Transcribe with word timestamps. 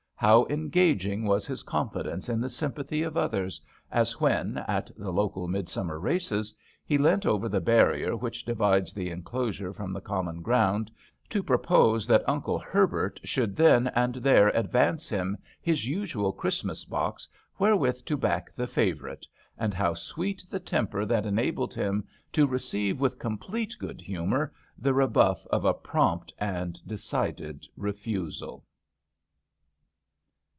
How 0.21 0.45
engaging 0.51 1.25
was 1.25 1.47
his 1.47 1.63
confidence 1.63 2.29
in 2.29 2.41
the 2.41 2.47
sympathy 2.51 3.01
of 3.01 3.17
others, 3.17 3.59
as 3.91 4.21
when, 4.21 4.57
at 4.67 4.91
the 4.95 5.09
local 5.11 5.47
midsummer 5.47 5.99
races, 5.99 6.53
he 6.85 6.99
leant 6.99 7.25
over 7.25 7.49
the 7.49 7.59
barrier 7.59 8.15
which 8.15 8.45
divides 8.45 8.93
the 8.93 9.09
enclosure 9.09 9.73
from 9.73 9.91
the 9.93 9.99
common 9.99 10.43
ground 10.43 10.91
to 11.31 11.41
propose 11.41 12.05
that 12.05 12.29
Uncle 12.29 12.59
Herbert 12.59 13.19
should 13.23 13.55
then 13.55 13.87
and 13.95 14.13
there 14.13 14.49
advance 14.49 15.09
him 15.09 15.39
his 15.59 15.87
usual 15.87 16.31
Christmas 16.31 16.85
box 16.85 17.27
wherewith 17.57 18.05
to 18.05 18.15
back 18.15 18.53
the 18.55 18.67
favourite, 18.67 19.25
and 19.57 19.73
how 19.73 19.95
sweet 19.95 20.45
the 20.51 20.59
temper 20.59 21.03
that 21.03 21.25
enabled 21.25 21.73
him 21.73 22.05
to 22.33 22.45
receive 22.45 22.99
with 22.99 23.17
complete 23.17 23.75
good 23.79 24.01
humour 24.01 24.53
the 24.77 24.91
rebuflF 24.93 25.47
of 25.47 25.65
a 25.65 25.73
prompt 25.73 26.31
and 26.37 26.79
decided 26.85 27.65
refusal 27.75 28.63